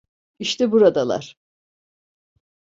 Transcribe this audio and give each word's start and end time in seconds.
İşte 0.39 0.71
buradalar. 0.71 1.37